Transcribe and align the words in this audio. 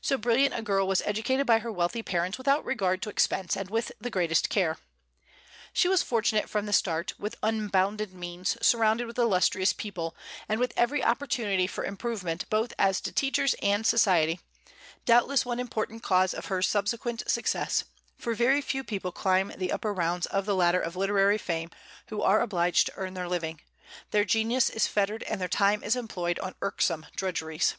So 0.00 0.18
brilliant 0.18 0.56
a 0.58 0.60
girl 0.62 0.88
was 0.88 1.02
educated 1.02 1.46
by 1.46 1.60
her 1.60 1.70
wealthy 1.70 2.02
parents 2.02 2.36
without 2.36 2.64
regard 2.64 3.00
to 3.02 3.10
expense 3.10 3.56
and 3.56 3.70
with 3.70 3.92
the 4.00 4.10
greatest 4.10 4.48
care. 4.48 4.78
She 5.72 5.86
was 5.86 6.02
fortunate 6.02 6.50
from 6.50 6.66
the 6.66 6.72
start, 6.72 7.14
with 7.16 7.36
unbounded 7.44 8.12
means, 8.12 8.56
surrounded 8.60 9.06
with 9.06 9.16
illustrious 9.20 9.72
people, 9.72 10.16
and 10.48 10.58
with 10.58 10.72
every 10.76 11.04
opportunity 11.04 11.68
for 11.68 11.84
improvement 11.84 12.44
both 12.50 12.72
as 12.76 13.00
to 13.02 13.12
teachers 13.12 13.54
and 13.62 13.86
society, 13.86 14.40
doubtless 15.04 15.46
one 15.46 15.60
important 15.60 16.02
cause 16.02 16.34
of 16.34 16.46
her 16.46 16.60
subsequent 16.60 17.22
success, 17.30 17.84
for 18.18 18.34
very 18.34 18.62
few 18.62 18.82
people 18.82 19.12
climb 19.12 19.52
the 19.56 19.70
upper 19.70 19.94
rounds 19.94 20.26
of 20.26 20.44
the 20.44 20.56
ladder 20.56 20.80
of 20.80 20.96
literary 20.96 21.38
fame 21.38 21.70
who 22.08 22.20
are 22.20 22.40
obliged 22.40 22.86
to 22.86 22.94
earn 22.96 23.14
their 23.14 23.28
living; 23.28 23.60
their 24.10 24.24
genius 24.24 24.68
is 24.68 24.88
fettered 24.88 25.22
and 25.22 25.40
their 25.40 25.46
time 25.46 25.84
is 25.84 25.94
employed 25.94 26.40
on 26.40 26.56
irksome 26.62 27.06
drudgeries. 27.14 27.76